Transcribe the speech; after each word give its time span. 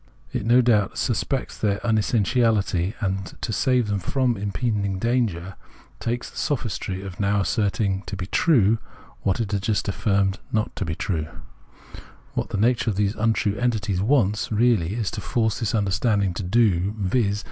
It 0.33 0.47
no 0.47 0.61
doubt 0.61 0.97
suspects 0.97 1.55
their 1.55 1.79
unessentiality; 1.85 2.95
and, 3.01 3.39
to 3.39 3.53
save 3.53 3.85
them 3.87 3.99
from 3.99 4.33
the 4.33 4.41
impending 4.41 4.97
danger, 4.97 5.53
it 5.91 5.99
takes 5.99 6.29
to 6.29 6.33
the 6.33 6.39
sophistry 6.39 7.03
of 7.03 7.17
Perception 7.17 7.21
123 7.21 7.29
now 7.29 7.41
asserting 7.41 8.03
to 8.07 8.15
be 8.17 8.25
true 8.25 8.79
what 9.21 9.39
it 9.39 9.51
had 9.51 9.61
just 9.61 9.87
affirmed 9.87 10.39
to 10.73 10.85
be 10.85 10.93
not 10.93 10.95
true. 10.97 11.27
What 12.33 12.49
the 12.49 12.57
nature 12.57 12.89
of 12.89 12.95
these 12.95 13.13
untrue 13.13 13.55
entities 13.57 14.01
wants 14.01 14.51
really 14.51 14.95
to 15.03 15.21
force 15.21 15.59
this 15.59 15.75
understanding 15.75 16.33
to 16.33 16.41
do— 16.41 16.95
viz. 16.97 17.39